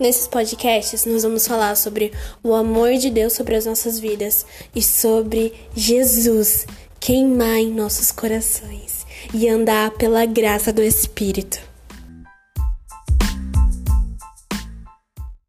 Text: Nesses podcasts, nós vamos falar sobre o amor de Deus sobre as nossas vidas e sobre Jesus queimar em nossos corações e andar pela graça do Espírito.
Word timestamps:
Nesses 0.00 0.26
podcasts, 0.26 1.04
nós 1.04 1.24
vamos 1.24 1.46
falar 1.46 1.76
sobre 1.76 2.10
o 2.42 2.54
amor 2.54 2.94
de 2.94 3.10
Deus 3.10 3.34
sobre 3.34 3.54
as 3.54 3.66
nossas 3.66 4.00
vidas 4.00 4.46
e 4.74 4.80
sobre 4.80 5.52
Jesus 5.76 6.66
queimar 6.98 7.58
em 7.58 7.70
nossos 7.70 8.10
corações 8.10 9.04
e 9.34 9.46
andar 9.46 9.90
pela 9.90 10.24
graça 10.24 10.72
do 10.72 10.82
Espírito. 10.82 11.69